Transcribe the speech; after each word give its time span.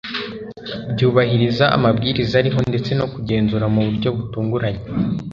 byubahiriza 0.93 1.65
amabwiriza 1.77 2.33
ariho 2.41 2.59
ndetse 2.69 2.91
no 2.99 3.05
kugenzura 3.13 3.65
mu 3.73 3.81
buryo 3.87 4.09
butunguranye 4.17 4.81